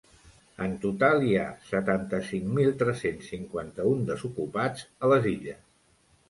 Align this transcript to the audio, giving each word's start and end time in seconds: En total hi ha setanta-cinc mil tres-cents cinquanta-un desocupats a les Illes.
En 0.67 0.71
total 0.85 1.25
hi 1.27 1.35
ha 1.41 1.43
setanta-cinc 1.67 2.47
mil 2.61 2.71
tres-cents 2.79 3.29
cinquanta-un 3.35 4.03
desocupats 4.09 4.89
a 5.05 5.13
les 5.15 5.31
Illes. 5.35 5.63